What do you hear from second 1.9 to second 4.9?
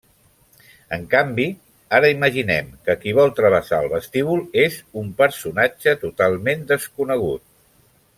ara imaginem que qui vol travessar el vestíbul és